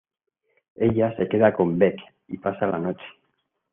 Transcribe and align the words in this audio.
Ella 0.77 1.15
se 1.15 1.29
queda 1.29 1.53
con 1.53 1.77
Bec 1.77 1.99
y 2.29 2.39
pasa 2.39 2.65
la 2.65 2.79
noche. 2.79 3.05